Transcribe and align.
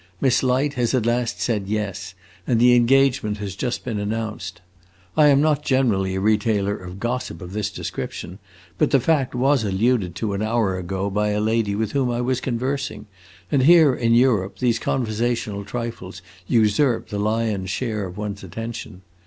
Miss 0.19 0.41
Light 0.41 0.73
has 0.73 0.95
at 0.95 1.05
last 1.05 1.39
said 1.41 1.67
yes, 1.67 2.15
and 2.47 2.59
the 2.59 2.73
engagement 2.73 3.37
has 3.37 3.55
just 3.55 3.85
been 3.85 3.99
announced. 3.99 4.59
I 5.15 5.27
am 5.27 5.41
not 5.41 5.61
generally 5.63 6.15
a 6.15 6.19
retailer 6.19 6.75
of 6.75 6.99
gossip 6.99 7.39
of 7.39 7.53
this 7.53 7.69
description, 7.69 8.39
but 8.79 8.89
the 8.89 8.99
fact 8.99 9.35
was 9.35 9.63
alluded 9.63 10.15
to 10.15 10.33
an 10.33 10.41
hour 10.41 10.75
ago 10.75 11.11
by 11.11 11.29
a 11.29 11.39
lady 11.39 11.75
with 11.75 11.91
whom 11.91 12.09
I 12.09 12.21
was 12.21 12.41
conversing, 12.41 13.05
and 13.51 13.61
here, 13.61 13.93
in 13.93 14.15
Europe, 14.15 14.57
these 14.57 14.79
conversational 14.79 15.63
trifles 15.63 16.23
usurp 16.47 17.09
the 17.09 17.19
lion's 17.19 17.69
share 17.69 18.07
of 18.07 18.17
one's 18.17 18.43
attention. 18.43 19.03